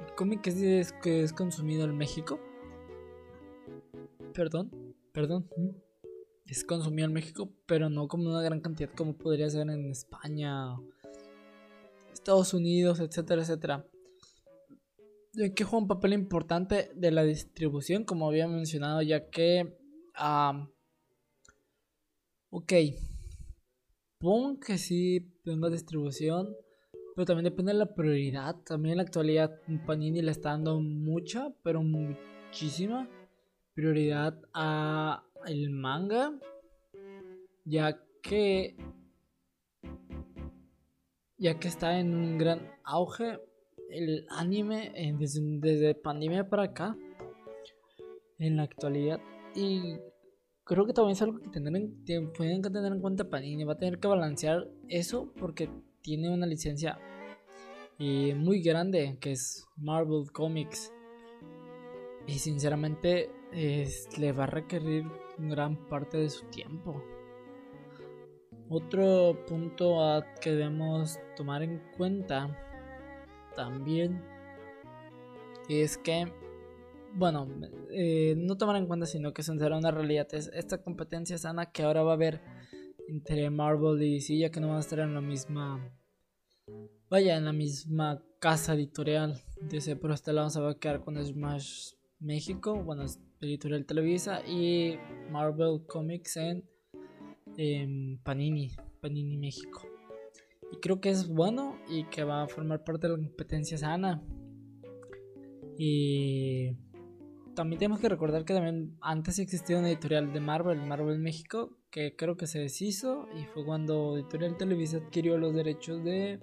El 0.00 0.14
cómic 0.14 0.46
es, 0.46 0.92
que 0.92 1.22
es 1.22 1.32
consumido 1.32 1.84
en 1.84 1.96
México. 1.96 2.40
Perdón, 4.34 4.96
perdón. 5.12 5.48
Es 6.46 6.64
consumido 6.64 7.06
en 7.06 7.14
México, 7.14 7.54
pero 7.66 7.88
no 7.88 8.08
como 8.08 8.28
una 8.28 8.42
gran 8.42 8.60
cantidad 8.60 8.90
como 8.90 9.16
podría 9.16 9.48
ser 9.48 9.70
en 9.70 9.90
España, 9.90 10.74
Estados 12.12 12.52
Unidos, 12.52 12.98
etcétera, 12.98 13.42
etcétera. 13.42 13.86
Que 15.54 15.64
juega 15.64 15.82
un 15.82 15.88
papel 15.88 16.14
importante 16.14 16.90
de 16.96 17.12
la 17.12 17.22
distribución, 17.22 18.04
como 18.04 18.28
había 18.28 18.48
mencionado, 18.48 19.02
ya 19.02 19.30
que 19.30 19.72
ok. 22.50 22.72
Pongo 24.18 24.58
que 24.58 24.78
sí 24.78 25.32
tengo 25.44 25.70
distribución. 25.70 26.48
Pero 27.14 27.26
también 27.26 27.44
depende 27.44 27.72
de 27.72 27.78
la 27.78 27.94
prioridad. 27.94 28.56
También 28.64 28.92
en 28.92 28.96
la 28.96 29.04
actualidad 29.04 29.60
Panini 29.86 30.20
le 30.22 30.32
está 30.32 30.50
dando 30.50 30.80
mucha, 30.80 31.54
pero 31.62 31.82
muchísima 31.82 33.08
prioridad 33.74 34.40
a 34.54 35.24
el 35.46 35.70
manga. 35.70 36.32
Ya 37.64 37.98
que 38.22 38.76
ya 41.36 41.58
que 41.58 41.68
está 41.68 41.98
en 41.98 42.14
un 42.14 42.38
gran 42.38 42.70
auge 42.84 43.38
el 43.90 44.26
anime 44.30 44.92
desde, 45.60 45.94
pandemia 45.94 46.48
para 46.48 46.64
acá 46.64 46.96
en 48.38 48.56
la 48.56 48.64
actualidad 48.64 49.20
y 49.54 49.98
creo 50.64 50.86
que 50.86 50.92
también 50.92 51.12
es 51.12 51.22
algo 51.22 51.38
que 51.38 51.50
que 51.50 51.50
que 52.62 52.70
tener 52.70 52.92
en 52.92 53.00
cuenta 53.00 53.28
Panini. 53.28 53.64
Va 53.64 53.74
a 53.74 53.78
tener 53.78 53.98
que 54.00 54.08
balancear 54.08 54.68
eso 54.88 55.32
porque 55.38 55.68
tiene 56.00 56.30
una 56.30 56.46
licencia 56.46 56.98
eh, 57.98 58.34
muy 58.34 58.62
grande 58.62 59.16
que 59.20 59.32
es 59.32 59.66
Marvel 59.76 60.30
Comics. 60.32 60.92
Y 62.26 62.38
sinceramente 62.38 63.30
le 63.54 64.32
va 64.32 64.44
a 64.44 64.48
requerir 64.48 65.04
gran 65.38 65.76
parte 65.88 66.18
de 66.18 66.28
su 66.28 66.44
tiempo. 66.46 67.02
Otro 68.68 69.44
punto 69.46 69.98
que 70.40 70.50
debemos 70.50 71.18
tomar 71.36 71.62
en 71.62 71.82
cuenta 71.96 72.56
también 73.54 74.24
es 75.68 75.96
que 75.98 76.32
bueno, 77.16 77.46
eh, 77.90 78.34
no 78.36 78.56
tomar 78.56 78.76
en 78.76 78.86
cuenta, 78.86 79.06
sino 79.06 79.32
que 79.32 79.44
será 79.44 79.76
una 79.76 79.92
realidad. 79.92 80.26
Es 80.32 80.50
esta 80.52 80.82
competencia 80.82 81.38
sana 81.38 81.70
que 81.70 81.84
ahora 81.84 82.02
va 82.02 82.10
a 82.12 82.14
haber 82.14 82.42
entre 83.08 83.48
Marvel 83.50 84.02
y 84.02 84.14
DC, 84.14 84.36
ya 84.36 84.50
que 84.50 84.60
no 84.60 84.68
van 84.68 84.78
a 84.78 84.80
estar 84.80 84.98
en 84.98 85.14
la 85.14 85.20
misma. 85.20 85.96
Vaya, 87.08 87.36
en 87.36 87.44
la 87.44 87.52
misma 87.52 88.20
casa 88.40 88.74
editorial. 88.74 89.40
Dice, 89.60 89.94
pero 89.94 90.14
este 90.14 90.32
lado 90.32 90.50
se 90.50 90.60
va 90.60 90.72
a 90.72 90.78
quedar 90.78 91.04
con 91.04 91.24
Smash 91.24 91.92
México, 92.18 92.82
bueno, 92.82 93.04
es 93.04 93.20
editorial 93.40 93.86
Televisa, 93.86 94.46
y 94.46 94.96
Marvel 95.30 95.86
Comics 95.86 96.36
en 96.36 98.18
Panini, 98.22 98.72
Panini 99.00 99.36
México. 99.36 99.82
Y 100.72 100.80
creo 100.80 101.00
que 101.00 101.10
es 101.10 101.28
bueno 101.28 101.78
y 101.88 102.04
que 102.04 102.24
va 102.24 102.42
a 102.42 102.48
formar 102.48 102.84
parte 102.84 103.06
de 103.06 103.16
la 103.16 103.18
competencia 103.18 103.78
sana. 103.78 104.22
Y 105.78 106.76
también 107.54 107.78
tenemos 107.78 108.00
que 108.00 108.08
recordar 108.08 108.44
que 108.44 108.54
también 108.54 108.96
antes 109.00 109.38
existía 109.38 109.78
una 109.78 109.88
editorial 109.88 110.32
de 110.32 110.40
Marvel, 110.40 110.80
Marvel 110.80 111.18
México, 111.18 111.76
que 111.90 112.16
creo 112.16 112.36
que 112.36 112.46
se 112.46 112.58
deshizo 112.58 113.28
y 113.38 113.44
fue 113.44 113.64
cuando 113.64 114.16
Editorial 114.16 114.56
Televisa 114.56 114.96
adquirió 114.98 115.38
los 115.38 115.54
derechos 115.54 116.02
de 116.02 116.40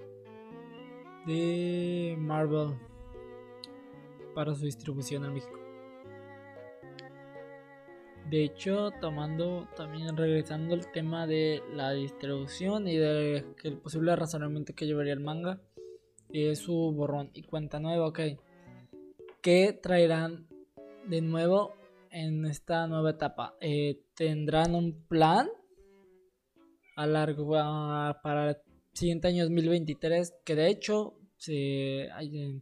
de 1.25 2.15
Marvel 2.17 2.77
para 4.33 4.55
su 4.55 4.65
distribución 4.65 5.25
en 5.25 5.33
México. 5.33 5.60
De 8.29 8.43
hecho, 8.43 8.91
tomando 9.01 9.67
también 9.75 10.15
regresando 10.15 10.75
al 10.75 10.89
tema 10.91 11.27
de 11.27 11.61
la 11.73 11.91
distribución 11.91 12.87
y 12.87 12.97
de 12.97 13.45
que 13.61 13.67
el 13.67 13.77
posible 13.77 14.15
razonamiento 14.15 14.73
que 14.73 14.85
llevaría 14.85 15.13
el 15.13 15.19
manga 15.19 15.59
es 16.29 16.59
su 16.59 16.73
borrón 16.93 17.29
y 17.33 17.43
cuenta 17.43 17.79
nueva, 17.79 18.07
ok. 18.07 18.19
¿Qué 19.41 19.73
traerán 19.73 20.47
de 21.05 21.21
nuevo 21.21 21.73
en 22.11 22.45
esta 22.45 22.87
nueva 22.87 23.11
etapa. 23.11 23.55
Eh, 23.59 24.03
tendrán 24.15 24.75
un 24.75 25.05
plan 25.07 25.49
a 26.95 27.07
largo 27.07 27.51
para 28.21 28.49
el 28.49 28.57
siguiente 28.93 29.29
año 29.29 29.43
2023 29.45 30.33
que 30.43 30.55
de 30.55 30.67
hecho 30.67 31.17
hay, 32.13 32.61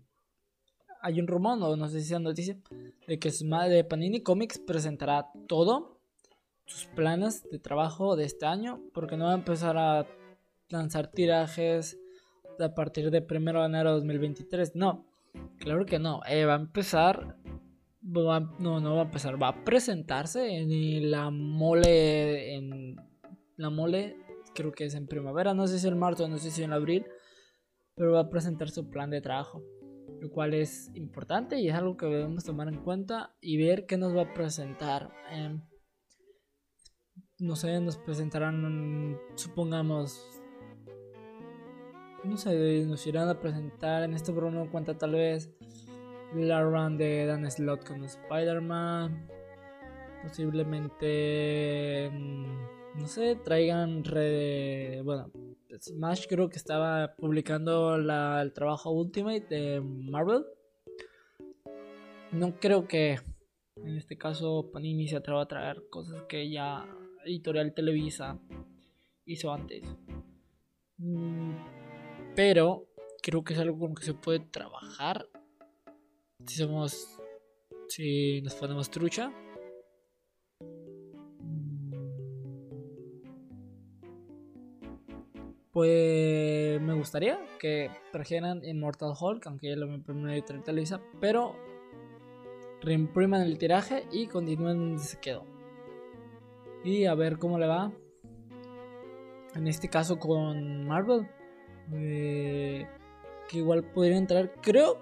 hay, 1.01 1.19
un 1.19 1.27
rumor, 1.27 1.57
no, 1.57 1.75
no 1.75 1.87
sé 1.87 2.01
si 2.01 2.13
es 2.13 2.21
noticia, 2.21 2.57
de 3.07 3.19
que 3.19 3.31
de 3.31 3.83
Panini 3.83 4.21
Comics 4.21 4.59
presentará 4.59 5.29
todo 5.47 5.99
sus 6.65 6.85
planes 6.85 7.49
de 7.49 7.59
trabajo 7.59 8.15
de 8.15 8.25
este 8.25 8.45
año 8.45 8.81
porque 8.93 9.17
no 9.17 9.25
va 9.25 9.31
a 9.31 9.35
empezar 9.35 9.77
a 9.77 10.07
lanzar 10.69 11.11
tirajes 11.11 11.99
a 12.59 12.75
partir 12.75 13.09
de 13.09 13.25
1 13.27 13.59
de 13.59 13.65
enero 13.65 13.89
de 13.89 13.95
2023. 13.95 14.75
No, 14.75 15.05
claro 15.57 15.85
que 15.85 15.97
no. 15.97 16.21
Eh, 16.27 16.45
va 16.45 16.53
a 16.53 16.59
empezar 16.59 17.37
no, 18.01 18.79
no 18.79 18.95
va 18.95 19.01
a 19.01 19.05
empezar, 19.05 19.41
va 19.41 19.49
a 19.49 19.63
presentarse 19.63 20.57
en 20.57 21.11
la 21.11 21.29
mole, 21.29 22.55
en 22.55 22.95
la 23.57 23.69
mole, 23.69 24.17
creo 24.55 24.71
que 24.71 24.85
es 24.85 24.95
en 24.95 25.07
primavera, 25.07 25.53
no 25.53 25.67
sé 25.67 25.79
si 25.79 25.87
en 25.87 25.97
marzo, 25.97 26.27
no 26.27 26.37
sé 26.37 26.51
si 26.51 26.63
en 26.63 26.73
abril, 26.73 27.05
pero 27.95 28.13
va 28.13 28.21
a 28.21 28.29
presentar 28.29 28.69
su 28.69 28.89
plan 28.89 29.09
de 29.09 29.21
trabajo, 29.21 29.63
lo 30.19 30.31
cual 30.31 30.53
es 30.53 30.91
importante 30.95 31.59
y 31.59 31.69
es 31.69 31.75
algo 31.75 31.97
que 31.97 32.05
debemos 32.05 32.43
tomar 32.43 32.67
en 32.67 32.83
cuenta 32.83 33.35
y 33.41 33.57
ver 33.57 33.85
qué 33.85 33.97
nos 33.97 34.15
va 34.15 34.23
a 34.23 34.33
presentar. 34.33 35.11
Em, 35.31 35.61
no 37.39 37.55
sé, 37.55 37.79
nos 37.79 37.97
presentarán, 37.97 39.17
supongamos, 39.35 40.41
no 42.23 42.37
sé, 42.37 42.85
nos 42.85 43.05
irán 43.07 43.29
a 43.29 43.39
presentar 43.39 44.03
en 44.03 44.13
este 44.13 44.33
programa 44.33 44.69
cuenta 44.69 44.97
tal 44.97 45.11
vez 45.13 45.49
la 46.35 46.61
run 46.61 46.97
de 46.97 47.25
Dan 47.25 47.49
Slott 47.49 47.87
con 47.87 48.03
Spider-Man. 48.03 49.27
Posiblemente, 50.23 52.09
mm, 52.11 52.99
no 52.99 53.07
sé, 53.07 53.35
traigan 53.37 54.03
re... 54.03 55.01
Bueno, 55.03 55.31
Smash 55.77 56.25
creo 56.27 56.49
que 56.49 56.57
estaba 56.57 57.15
publicando 57.15 57.95
el 57.95 58.53
trabajo 58.53 58.91
Ultimate 58.91 59.45
de 59.49 59.81
Marvel. 59.81 60.45
No 62.31 62.59
creo 62.59 62.87
que 62.87 63.19
en 63.75 63.95
este 63.95 64.17
caso 64.17 64.69
Panini 64.71 65.07
se 65.07 65.17
atreva 65.17 65.43
a 65.43 65.47
traer 65.47 65.83
cosas 65.89 66.23
que 66.23 66.49
ya 66.49 66.85
Editorial 67.25 67.73
Televisa 67.73 68.39
hizo 69.25 69.53
antes. 69.53 69.83
Mm, 70.97 71.53
pero 72.35 72.87
creo 73.21 73.43
que 73.43 73.53
es 73.53 73.59
algo 73.59 73.79
con 73.79 73.89
lo 73.89 73.95
que 73.95 74.05
se 74.05 74.13
puede 74.13 74.39
trabajar 74.39 75.27
si 76.45 76.55
somos 76.55 77.17
si 77.89 78.41
nos 78.41 78.55
ponemos 78.55 78.89
trucha 78.89 79.31
Pues 85.79 86.81
me 86.81 86.93
gustaría 86.93 87.39
que 87.57 87.89
trajeran 88.11 88.65
Immortal 88.65 89.13
Hulk, 89.17 89.47
aunque 89.47 89.69
ya 89.69 89.77
lo 89.77 89.85
editorial 90.29 90.61
Televisa, 90.61 90.99
pero 91.21 91.55
reimpriman 92.81 93.43
el 93.43 93.57
tiraje 93.57 94.03
y 94.11 94.27
continúen 94.27 94.77
donde 94.77 95.03
se 95.05 95.21
quedó. 95.21 95.45
Y 96.83 97.05
a 97.05 97.15
ver 97.15 97.37
cómo 97.37 97.57
le 97.57 97.67
va. 97.67 97.93
En 99.55 99.67
este 99.67 99.87
caso 99.87 100.19
con 100.19 100.85
Marvel. 100.85 101.29
Eh, 101.93 102.85
que 103.47 103.59
igual 103.59 103.85
podría 103.85 104.17
entrar. 104.17 104.51
Creo. 104.61 104.99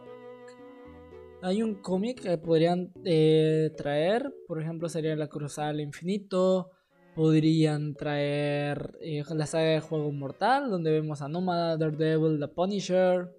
Hay 1.41 1.63
un 1.63 1.73
cómic 1.73 2.21
que 2.21 2.37
podrían 2.37 2.93
eh, 3.03 3.71
traer. 3.75 4.31
Por 4.47 4.61
ejemplo, 4.61 4.89
sería 4.89 5.15
La 5.15 5.27
Cruzada 5.27 5.69
al 5.69 5.81
Infinito 5.81 6.69
podrían 7.17 7.95
traer 7.95 8.95
eh, 9.01 9.23
la 9.33 9.47
saga 9.47 9.69
de 9.69 9.79
Juego 9.79 10.11
Mortal, 10.11 10.69
donde 10.69 10.91
vemos 10.91 11.23
a 11.23 11.27
Nómada, 11.27 11.75
Daredevil, 11.75 12.39
The 12.39 12.47
Punisher. 12.47 13.33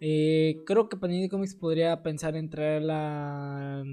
Eh, 0.00 0.62
creo 0.64 0.88
que 0.88 0.96
Panini 0.96 1.28
Comics 1.28 1.54
podría 1.54 2.02
pensar 2.02 2.36
en 2.36 2.48
traer 2.48 2.80
la. 2.80 3.84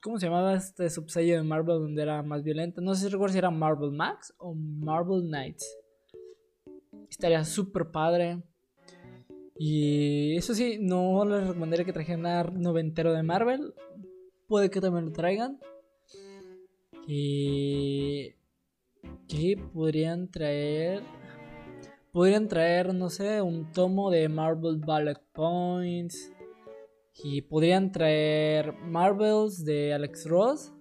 ¿Cómo 0.00 0.20
se 0.20 0.26
llamaba 0.26 0.54
este 0.54 0.88
subsello 0.90 1.34
de 1.34 1.42
Marvel 1.42 1.80
donde 1.80 2.02
era 2.02 2.22
más 2.22 2.44
violenta? 2.44 2.80
No 2.80 2.94
sé 2.94 3.06
si 3.06 3.08
recuerdo 3.10 3.32
si 3.32 3.38
era 3.38 3.50
Marvel 3.50 3.90
Max 3.90 4.32
o 4.38 4.54
Marvel 4.54 5.22
Knights. 5.22 5.66
Estaría 7.10 7.44
súper 7.44 7.90
padre. 7.90 8.44
Y 9.58 10.36
eso 10.36 10.54
sí, 10.54 10.78
no 10.80 11.24
les 11.24 11.48
recomendaría 11.48 11.84
que 11.84 11.92
trajeran 11.92 12.60
noventero 12.60 13.12
de 13.12 13.24
Marvel. 13.24 13.74
Puede 14.46 14.70
que 14.70 14.80
también 14.80 15.06
lo 15.06 15.12
traigan. 15.12 15.58
Que, 17.06 18.36
que 19.28 19.56
podrían 19.72 20.30
traer. 20.30 21.02
Podrían 22.12 22.48
traer, 22.48 22.94
no 22.94 23.10
sé, 23.10 23.42
un 23.42 23.72
tomo 23.72 24.10
de 24.10 24.28
Marvel 24.28 24.78
Ballet 24.78 25.20
Points. 25.32 26.32
Y 27.22 27.42
podrían 27.42 27.92
traer 27.92 28.72
Marvels 28.72 29.64
de 29.64 29.94
Alex 29.94 30.26
Ross. 30.26 30.72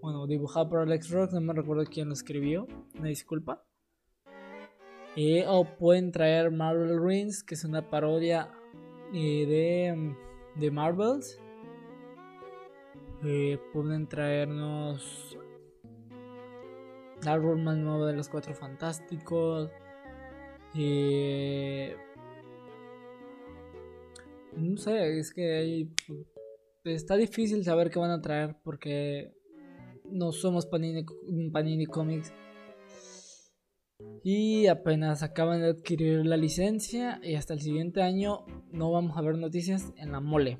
Bueno, 0.00 0.26
dibujado 0.26 0.68
por 0.68 0.80
Alex 0.80 1.10
Ross, 1.10 1.32
no 1.32 1.40
me 1.40 1.52
recuerdo 1.52 1.84
quién 1.84 2.08
lo 2.08 2.14
escribió. 2.14 2.66
Me 3.00 3.08
disculpa. 3.08 3.64
o 5.48 5.64
pueden 5.78 6.12
traer 6.12 6.50
Marvel 6.52 7.02
Rings, 7.02 7.42
que 7.42 7.54
es 7.54 7.64
una 7.64 7.90
parodia 7.90 8.50
eh, 9.12 9.46
de, 9.46 10.14
de 10.60 10.70
Marvels. 10.70 11.40
Eh, 13.24 13.58
pueden 13.72 14.06
traernos 14.08 15.36
árbol 17.24 17.62
más 17.62 17.76
nuevo 17.76 18.06
de 18.06 18.14
los 18.14 18.28
cuatro 18.28 18.54
fantásticos. 18.54 19.70
Eh, 20.74 21.96
no 24.56 24.76
sé, 24.76 25.18
es 25.18 25.32
que 25.32 25.88
está 26.84 27.16
difícil 27.16 27.64
saber 27.64 27.90
qué 27.90 27.98
van 27.98 28.10
a 28.10 28.20
traer 28.20 28.56
porque 28.62 29.32
no 30.04 30.32
somos 30.32 30.66
Panini, 30.66 31.04
Panini 31.52 31.86
Comics. 31.86 32.32
Y 34.22 34.66
apenas 34.66 35.22
acaban 35.22 35.60
de 35.60 35.68
adquirir 35.68 36.26
la 36.26 36.36
licencia 36.36 37.20
y 37.22 37.36
hasta 37.36 37.54
el 37.54 37.60
siguiente 37.60 38.02
año 38.02 38.44
no 38.70 38.90
vamos 38.90 39.16
a 39.16 39.22
ver 39.22 39.38
noticias 39.38 39.92
en 39.96 40.12
la 40.12 40.20
mole. 40.20 40.58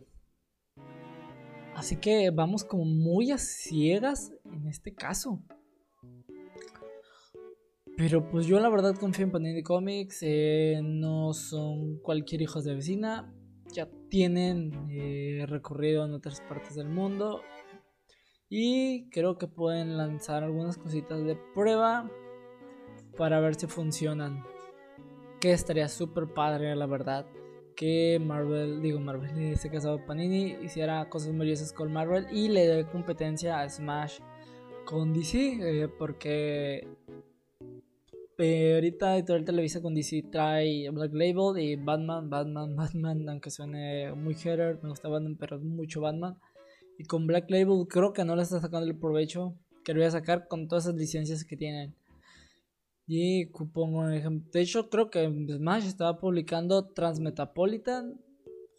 Así 1.76 1.96
que 1.96 2.30
vamos 2.30 2.64
como 2.64 2.86
muy 2.86 3.32
a 3.32 3.38
ciegas 3.38 4.32
en 4.46 4.66
este 4.66 4.94
caso. 4.94 5.42
Pero 7.98 8.30
pues 8.30 8.46
yo 8.46 8.58
la 8.60 8.70
verdad 8.70 8.96
confío 8.98 9.26
en 9.26 9.30
Panini 9.30 9.62
Comics. 9.62 10.20
Eh, 10.22 10.80
no 10.82 11.34
son 11.34 11.98
cualquier 11.98 12.40
hijos 12.40 12.64
de 12.64 12.74
vecina. 12.74 13.30
Ya 13.74 13.90
tienen 14.08 14.88
eh, 14.90 15.44
recorrido 15.46 16.06
en 16.06 16.14
otras 16.14 16.40
partes 16.40 16.76
del 16.76 16.88
mundo. 16.88 17.42
Y 18.48 19.10
creo 19.10 19.36
que 19.36 19.46
pueden 19.46 19.98
lanzar 19.98 20.44
algunas 20.44 20.78
cositas 20.78 21.22
de 21.24 21.36
prueba 21.54 22.10
para 23.18 23.38
ver 23.40 23.54
si 23.54 23.66
funcionan. 23.66 24.42
Que 25.40 25.52
estaría 25.52 25.90
súper 25.90 26.32
padre, 26.32 26.74
la 26.74 26.86
verdad 26.86 27.26
que 27.76 28.18
Marvel, 28.18 28.80
digo 28.80 28.98
Marvel, 28.98 29.30
en 29.30 29.52
este 29.52 29.70
caso 29.70 30.00
Panini, 30.06 30.56
hiciera 30.64 31.08
cosas 31.08 31.32
maravillosas 31.32 31.72
con 31.72 31.92
Marvel 31.92 32.26
y 32.32 32.48
le 32.48 32.66
dé 32.66 32.86
competencia 32.86 33.60
a 33.60 33.68
Smash 33.68 34.18
con 34.86 35.12
DC, 35.12 35.58
eh, 35.60 35.88
porque 35.88 36.88
eh, 38.38 38.74
ahorita 38.74 39.16
Editorial 39.16 39.44
Televisa 39.44 39.82
con 39.82 39.94
DC 39.94 40.24
trae 40.32 40.88
Black 40.90 41.12
Label 41.12 41.58
y 41.58 41.76
Batman, 41.76 42.30
Batman, 42.30 42.74
Batman, 42.76 43.28
aunque 43.28 43.50
suene 43.50 44.12
muy 44.14 44.34
hater, 44.34 44.78
me 44.82 44.88
gusta 44.88 45.08
Batman, 45.08 45.36
pero 45.36 45.58
mucho 45.60 46.00
Batman. 46.00 46.38
Y 46.98 47.04
con 47.04 47.26
Black 47.26 47.50
Label 47.50 47.86
creo 47.88 48.12
que 48.12 48.24
no 48.24 48.36
le 48.36 48.42
está 48.42 48.58
sacando 48.60 48.86
el 48.86 48.98
provecho 48.98 49.54
que 49.84 49.92
le 49.92 50.00
voy 50.00 50.08
a 50.08 50.10
sacar 50.10 50.48
con 50.48 50.66
todas 50.66 50.84
esas 50.86 50.96
licencias 50.96 51.44
que 51.44 51.56
tienen. 51.56 51.94
Y 53.06 53.46
pongo 53.46 54.00
un 54.00 54.12
ejemplo. 54.12 54.50
De 54.52 54.60
hecho, 54.60 54.90
creo 54.90 55.10
que 55.10 55.26
Smash 55.26 55.86
estaba 55.86 56.18
publicando 56.18 56.88
Transmetapolitan, 56.88 58.20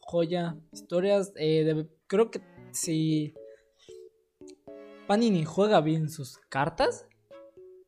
joya, 0.02 0.58
historias. 0.74 1.32
Eh, 1.38 1.88
creo 2.08 2.30
que 2.30 2.42
si 2.72 3.34
Panini 5.08 5.46
juega 5.46 5.80
bien 5.80 6.10
sus 6.10 6.38
cartas 6.50 7.08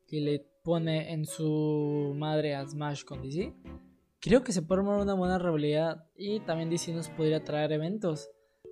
y 0.08 0.20
le 0.20 0.46
pone 0.62 1.12
en 1.12 1.26
su 1.26 2.14
madre 2.16 2.54
a 2.54 2.66
Smash 2.66 3.04
con 3.04 3.20
DC, 3.20 3.54
creo 4.18 4.42
que 4.42 4.52
se 4.52 4.62
puede 4.62 4.80
armar 4.80 5.00
una 5.00 5.14
buena 5.14 5.38
rivalidad. 5.38 6.06
Y 6.16 6.40
también 6.40 6.70
DC 6.70 6.94
nos 6.94 7.10
podría 7.10 7.44
traer 7.44 7.72
eventos 7.72 8.30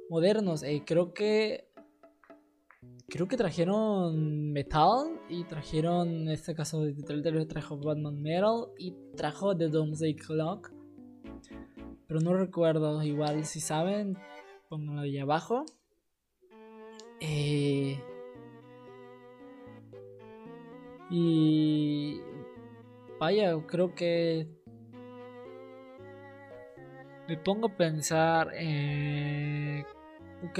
modernos. 0.08 0.62
Eh, 0.62 0.84
creo 0.86 1.12
que 1.12 1.67
creo 3.08 3.26
que 3.26 3.36
trajeron 3.36 4.52
Metal 4.52 5.20
y 5.28 5.44
trajeron, 5.44 6.08
en 6.08 6.28
este 6.28 6.54
caso 6.54 6.82
de 6.82 7.46
trajo 7.46 7.78
Batman 7.78 8.20
Metal 8.20 8.66
y 8.78 8.94
trajo 9.16 9.56
The 9.56 9.68
Doomsday 9.68 10.14
Clock. 10.14 10.72
Pero 12.06 12.20
no 12.20 12.34
recuerdo, 12.34 13.02
igual 13.02 13.44
si 13.44 13.60
saben, 13.60 14.18
pónganlo 14.68 15.02
ahí 15.02 15.18
abajo. 15.18 15.64
Eh, 17.20 17.98
y 21.10 22.20
vaya, 23.18 23.56
creo 23.66 23.94
que 23.94 24.46
me 27.26 27.36
pongo 27.38 27.68
a 27.68 27.76
pensar, 27.76 28.50
eh, 28.54 29.84
ok, 30.44 30.58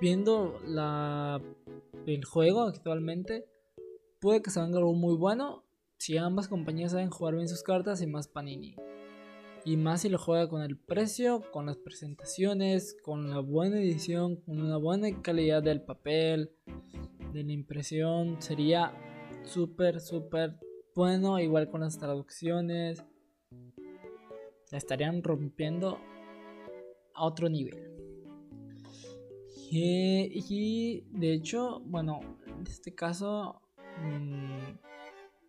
viendo 0.00 0.60
el 2.06 2.24
juego 2.24 2.62
actualmente, 2.62 3.46
puede 4.20 4.42
que 4.42 4.50
salga 4.50 4.78
algo 4.78 4.94
muy 4.94 5.16
bueno 5.16 5.64
si 5.98 6.18
ambas 6.18 6.48
compañías 6.48 6.92
saben 6.92 7.10
jugar 7.10 7.34
bien 7.34 7.48
sus 7.48 7.62
cartas 7.62 8.02
y 8.02 8.06
más 8.06 8.28
Panini. 8.28 8.76
Y 9.64 9.78
más 9.78 10.02
si 10.02 10.10
lo 10.10 10.18
juega 10.18 10.48
con 10.50 10.60
el 10.60 10.76
precio, 10.76 11.42
con 11.50 11.64
las 11.64 11.78
presentaciones, 11.78 12.96
con 13.02 13.30
la 13.30 13.38
buena 13.38 13.78
edición, 13.80 14.36
con 14.36 14.60
una 14.60 14.76
buena 14.76 15.22
calidad 15.22 15.62
del 15.62 15.80
papel, 15.80 16.50
de 17.32 17.44
la 17.44 17.52
impresión. 17.52 18.42
Sería 18.42 18.92
súper, 19.44 20.00
súper 20.00 20.58
bueno. 20.94 21.40
Igual 21.40 21.70
con 21.70 21.80
las 21.80 21.98
traducciones. 21.98 23.02
Estarían 24.70 25.22
rompiendo 25.22 25.98
a 27.14 27.24
otro 27.24 27.48
nivel. 27.48 27.93
Y, 29.70 31.04
de 31.12 31.32
hecho, 31.32 31.80
bueno, 31.86 32.20
en 32.46 32.62
este 32.66 32.94
caso, 32.94 33.60
mm, 34.02 34.78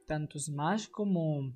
tanto 0.07 0.39
Smash 0.39 0.89
como, 0.89 1.53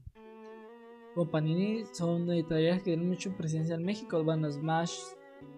Panini 1.32 1.84
son 1.92 2.32
editoriales 2.32 2.80
que 2.80 2.92
tienen 2.92 3.10
mucha 3.10 3.36
presencia 3.36 3.76
en 3.76 3.84
México. 3.84 4.24
Bueno, 4.24 4.50
Smash 4.50 4.94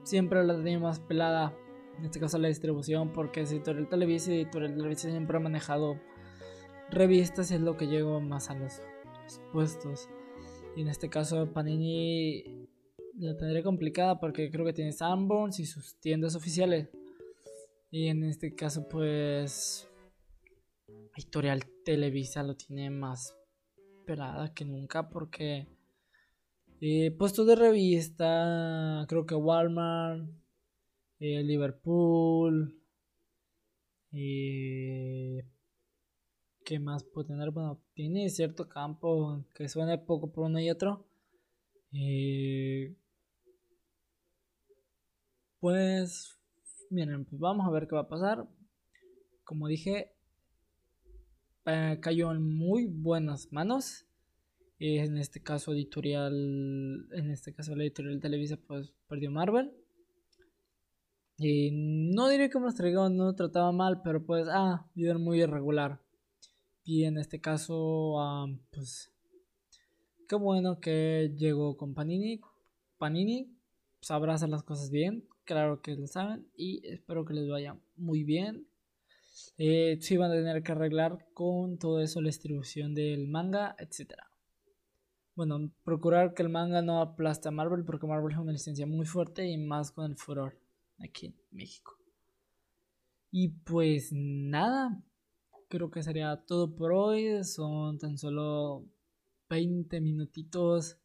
siempre 0.04 0.44
la 0.44 0.56
tenía 0.56 0.80
más 0.80 1.00
pelada, 1.00 1.56
en 1.98 2.06
este 2.06 2.20
caso 2.20 2.38
la 2.40 2.48
distribución, 2.48 3.14
porque 3.14 3.42
es 3.42 3.52
editorial 3.52 3.88
Televisa 3.88 4.32
y 4.32 4.42
editorial 4.42 4.76
Televisa 4.76 5.10
siempre 5.12 5.38
ha 5.38 5.40
manejado 5.40 6.00
revistas 6.90 7.52
y 7.52 7.56
es 7.56 7.62
lo 7.62 7.78
que 7.78 7.88
llegó 7.88 8.20
más 8.22 8.50
a 8.50 8.56
los, 8.56 8.82
los 9.24 9.40
puestos. 9.52 10.10
Y 10.76 10.82
en 10.82 10.88
este 10.88 11.10
caso, 11.10 11.52
Panini 11.54 12.61
la 13.18 13.36
tendré 13.38 13.64
complicada 13.64 14.20
porque 14.20 14.50
creo 14.52 14.66
que 14.66 14.74
tiene 14.74 14.92
Sanborns 14.92 15.60
y 15.60 15.66
sus 15.66 15.96
tiendas 16.00 16.36
oficiales. 16.36 16.90
Y 17.90 18.08
en 18.08 18.24
este 18.24 18.56
caso, 18.56 18.88
pues. 18.88 19.88
Editorial 21.16 21.62
Televisa 21.84 22.42
lo 22.42 22.56
tiene 22.56 22.90
más 22.90 23.36
pelada 24.06 24.54
que 24.54 24.66
nunca 24.66 25.10
porque. 25.10 25.68
Eh, 26.80 27.12
puestos 27.12 27.46
de 27.46 27.56
revista, 27.56 29.06
creo 29.08 29.26
que 29.26 29.36
Walmart, 29.36 30.28
eh, 31.20 31.44
Liverpool. 31.44 32.82
Eh, 34.14 35.46
¿Qué 36.66 36.80
más 36.80 37.04
puede 37.04 37.28
tener? 37.28 37.52
Bueno, 37.52 37.82
tiene 37.94 38.30
cierto 38.30 38.68
campo 38.68 39.44
que 39.54 39.70
suene 39.70 39.98
poco 39.98 40.32
por 40.32 40.46
uno 40.46 40.60
y 40.60 40.70
otro. 40.70 41.06
Eh, 41.94 42.96
pues, 45.62 46.38
miren, 46.90 47.24
pues 47.24 47.40
vamos 47.40 47.66
a 47.66 47.72
ver 47.72 47.88
qué 47.88 47.96
va 47.96 48.02
a 48.02 48.10
pasar. 48.10 48.46
Como 49.46 49.68
dije, 49.68 50.12
eh, 51.66 52.00
cayó 52.02 52.32
en 52.32 52.42
muy 52.42 52.88
buenas 52.88 53.54
manos. 53.54 54.06
En 54.80 55.18
este 55.18 55.44
caso 55.44 55.74
editorial, 55.74 56.34
en 57.12 57.30
este 57.30 57.54
caso 57.54 57.76
la 57.76 57.84
editorial 57.84 58.20
Televisa 58.20 58.58
pues 58.58 58.92
perdió 59.08 59.30
Marvel. 59.30 59.72
Y 61.38 61.70
no 61.72 62.28
diré 62.28 62.50
que 62.50 62.60
me 62.60 62.70
no 63.12 63.36
trataba 63.36 63.72
mal, 63.72 64.02
pero 64.04 64.26
pues, 64.26 64.48
ah, 64.52 64.88
era 64.96 65.20
muy 65.20 65.42
irregular. 65.42 66.02
Y 66.84 67.04
en 67.06 67.18
este 67.20 67.40
caso, 67.40 68.20
ah, 68.20 68.48
pues, 68.72 69.12
qué 70.28 70.36
bueno 70.36 70.80
que 70.80 71.32
llegó 71.38 71.78
con 71.78 71.94
Panini. 71.94 72.42
Panini 72.98 73.56
sabrá 74.02 74.34
hacer 74.34 74.50
las 74.50 74.64
cosas 74.64 74.90
bien, 74.90 75.28
claro 75.46 75.82
que 75.82 75.96
lo 75.96 76.08
saben, 76.08 76.48
y 76.56 76.82
espero 76.88 77.26
que 77.26 77.34
les 77.34 77.50
vaya 77.50 77.78
muy 77.96 78.24
bien. 78.24 78.68
Eh, 79.58 79.98
sí 80.02 80.18
van 80.18 80.32
a 80.32 80.36
tener 80.36 80.64
que 80.64 80.72
arreglar 80.72 81.28
con 81.34 81.78
todo 81.78 82.02
eso 82.02 82.22
la 82.22 82.28
distribución 82.28 82.94
del 82.94 83.28
manga, 83.28 83.76
etcétera 83.80 84.32
bueno, 85.36 85.72
procurar 85.84 86.34
que 86.34 86.44
el 86.44 86.50
manga 86.50 86.82
no 86.82 87.02
aplaste 87.02 87.48
a 87.48 87.52
Marvel 87.52 87.84
porque 87.86 88.08
Marvel 88.08 88.34
es 88.34 88.38
una 88.38 88.52
licencia 88.52 88.86
muy 88.86 89.06
fuerte 89.06 89.48
y 89.48 89.58
más 89.58 89.92
con 89.92 90.06
el 90.06 90.18
furor 90.18 90.60
aquí 91.00 91.28
en 91.28 91.36
México. 91.52 91.98
Y 93.32 93.48
pues 93.50 94.10
nada, 94.12 95.02
creo 95.70 95.90
que 95.90 96.04
sería 96.04 96.44
todo 96.46 96.76
por 96.76 96.92
hoy. 96.92 97.44
Son 97.44 97.98
tan 97.98 98.18
solo 98.18 98.86
20 99.50 100.02
minutitos. 100.02 100.98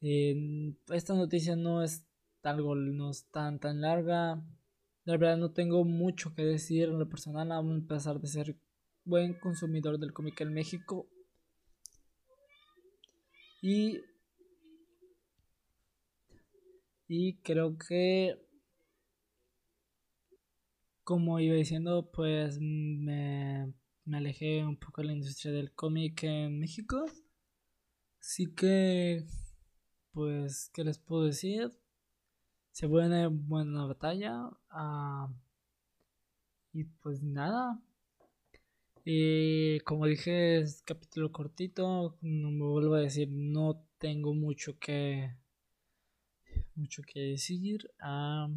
esta 0.00 1.14
noticia 1.14 1.56
no 1.56 1.82
es 1.82 2.06
algo, 2.46 2.74
no 2.74 3.10
es 3.10 3.24
tan 3.30 3.58
tan 3.58 3.80
larga. 3.80 4.42
La 5.04 5.16
verdad 5.16 5.36
no 5.36 5.52
tengo 5.52 5.84
mucho 5.84 6.34
que 6.34 6.44
decir 6.44 6.88
en 6.88 6.98
lo 6.98 7.08
personal, 7.08 7.52
a 7.52 7.62
pesar 7.86 8.20
de 8.20 8.28
ser 8.28 8.56
buen 9.04 9.34
consumidor 9.34 9.98
del 9.98 10.12
cómic 10.12 10.40
en 10.40 10.54
México. 10.54 11.06
Y, 13.60 14.00
y 17.08 17.36
creo 17.38 17.76
que, 17.78 18.38
como 21.02 21.40
iba 21.40 21.54
diciendo, 21.54 22.10
pues 22.12 22.58
me, 22.60 23.72
me 24.04 24.16
alejé 24.18 24.64
un 24.64 24.76
poco 24.76 25.02
de 25.02 25.08
la 25.08 25.14
industria 25.14 25.52
del 25.52 25.72
cómic 25.72 26.22
en 26.24 26.58
México. 26.58 27.04
Así 28.20 28.54
que, 28.54 29.24
pues, 30.12 30.70
¿qué 30.74 30.84
les 30.84 30.98
puedo 30.98 31.24
decir? 31.24 31.70
Se 32.74 32.86
buena 32.86 33.28
buena 33.28 33.86
batalla. 33.86 34.50
Ah, 34.68 35.32
y 36.72 36.82
pues 36.84 37.22
nada. 37.22 37.80
Y 39.04 39.78
como 39.80 40.06
dije, 40.06 40.58
es 40.58 40.82
capítulo 40.82 41.30
cortito. 41.30 42.18
No 42.20 42.50
me 42.50 42.64
vuelvo 42.64 42.94
a 42.96 43.00
decir, 43.00 43.28
no 43.30 43.86
tengo 43.98 44.34
mucho 44.34 44.76
que 44.80 45.36
mucho 46.74 47.02
que 47.04 47.20
decir. 47.20 47.88
Ah, 48.00 48.48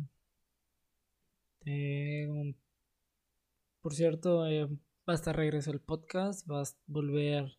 por 3.82 3.94
cierto, 3.94 4.48
eh, 4.48 4.68
a 5.06 5.34
regreso 5.34 5.72
el 5.72 5.80
podcast. 5.80 6.50
Va 6.50 6.62
a 6.64 6.66
volver 6.88 7.56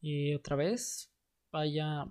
y 0.00 0.32
otra 0.32 0.54
vez. 0.54 1.10
Vaya, 1.50 2.06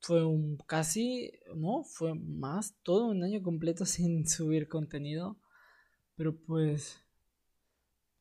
fue 0.00 0.24
un 0.24 0.56
casi, 0.66 1.32
no, 1.54 1.84
fue 1.84 2.14
más, 2.14 2.76
todo 2.82 3.06
un 3.08 3.22
año 3.22 3.42
completo 3.42 3.84
sin 3.86 4.26
subir 4.28 4.68
contenido. 4.68 5.38
Pero 6.16 6.36
pues 6.36 7.00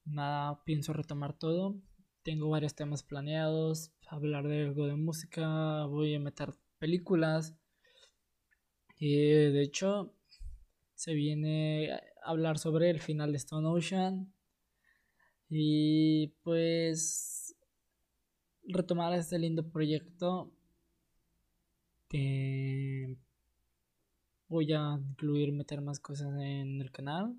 nada, 0.05 0.63
pienso 0.63 0.93
retomar 0.93 1.37
todo. 1.37 1.81
Tengo 2.23 2.49
varios 2.49 2.75
temas 2.75 3.03
planeados, 3.03 3.93
hablar 4.07 4.47
de 4.47 4.65
algo 4.65 4.85
de 4.87 4.95
música, 4.95 5.85
voy 5.85 6.15
a 6.15 6.19
meter 6.19 6.53
películas. 6.77 7.55
Y 8.99 9.15
de 9.15 9.61
hecho, 9.61 10.13
se 10.95 11.13
viene 11.13 11.93
a 11.93 12.01
hablar 12.23 12.57
sobre 12.57 12.89
el 12.89 12.99
final 12.99 13.31
de 13.31 13.37
Stone 13.37 13.67
Ocean. 13.67 14.33
Y 15.49 16.27
pues 16.43 17.55
retomar 18.67 19.13
este 19.13 19.39
lindo 19.39 19.69
proyecto. 19.69 20.51
Que 22.09 23.17
voy 24.49 24.73
a 24.73 24.99
incluir 24.99 25.51
meter 25.51 25.81
más 25.81 25.99
cosas 25.99 26.33
en 26.39 26.81
el 26.81 26.91
canal. 26.91 27.35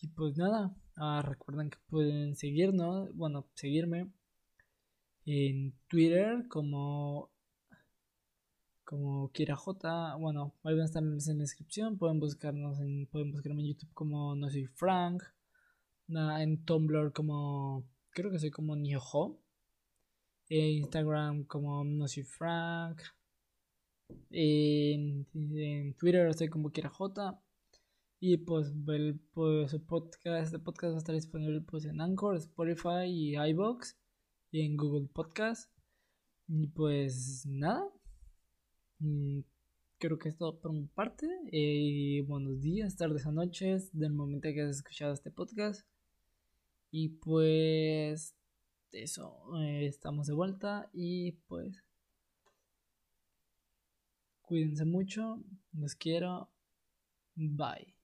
Y 0.00 0.08
pues 0.08 0.36
nada, 0.36 0.74
Ah, 0.96 1.22
recuerden 1.24 1.70
que 1.70 1.78
pueden 1.88 2.36
seguirnos, 2.36 3.14
bueno, 3.14 3.46
seguirme 3.54 4.10
en 5.24 5.74
Twitter 5.88 6.46
como 6.48 7.30
como 8.84 9.30
J. 9.34 10.16
Bueno, 10.16 10.54
ahí 10.64 10.74
van 10.74 10.82
a 10.82 10.84
estar 10.84 11.02
en 11.02 11.16
la 11.16 11.34
descripción. 11.42 11.98
Pueden 11.98 12.20
buscarnos 12.20 12.80
en, 12.80 13.06
pueden 13.06 13.32
buscarme 13.32 13.62
en 13.62 13.68
YouTube 13.68 13.92
como 13.94 14.34
No 14.36 14.50
Soy 14.50 14.66
Frank. 14.66 15.22
en 16.08 16.64
Tumblr 16.64 17.12
como 17.12 17.84
creo 18.10 18.30
que 18.30 18.38
soy 18.38 18.50
como 18.50 18.76
Niojo. 18.76 19.40
En 20.50 20.66
Instagram 20.82 21.44
como 21.44 21.84
No 21.84 22.06
Soy 22.08 22.24
Frank. 22.24 23.00
En, 24.30 25.26
en 25.34 25.94
Twitter 25.94 26.26
estoy 26.28 26.48
como 26.48 26.70
Kira 26.70 26.88
J. 26.88 27.40
Y 28.20 28.36
pues 28.36 28.72
el 28.88 29.20
pues, 29.34 29.74
podcast, 29.88 30.46
este 30.46 30.58
podcast 30.58 30.92
va 30.92 30.96
a 30.96 30.98
estar 30.98 31.14
disponible 31.14 31.60
pues 31.60 31.84
en 31.86 32.00
Anchor, 32.00 32.36
Spotify 32.36 33.06
y 33.06 33.36
iBox 33.36 33.98
y 34.52 34.60
en 34.60 34.76
Google 34.76 35.08
Podcast. 35.12 35.72
Y 36.46 36.68
pues 36.68 37.44
nada. 37.46 37.84
Mm, 39.00 39.40
creo 39.98 40.18
que 40.18 40.28
es 40.28 40.36
todo 40.36 40.60
por 40.60 40.72
mi 40.72 40.86
parte. 40.86 41.26
Y 41.50 42.20
buenos 42.20 42.60
días, 42.60 42.96
tardes 42.96 43.26
o 43.26 43.32
noches 43.32 43.90
del 43.92 44.12
momento 44.12 44.48
que 44.52 44.62
has 44.62 44.76
escuchado 44.76 45.12
este 45.12 45.30
podcast. 45.30 45.86
Y 46.90 47.08
pues 47.08 48.36
eso, 48.92 49.36
eh, 49.58 49.86
estamos 49.86 50.26
de 50.26 50.34
vuelta 50.34 50.90
y 50.92 51.32
pues 51.48 51.82
cuídense 54.52 54.84
mucho, 54.84 55.42
los 55.72 55.94
quiero, 55.94 56.50
bye. 57.34 58.01